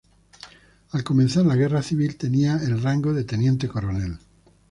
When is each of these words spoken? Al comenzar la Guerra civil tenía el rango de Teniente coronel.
Al 0.97 1.03
comenzar 1.03 1.45
la 1.45 1.55
Guerra 1.55 1.83
civil 1.83 2.17
tenía 2.17 2.55
el 2.55 2.81
rango 2.81 3.13
de 3.13 3.23
Teniente 3.23 3.67
coronel. 3.67 4.17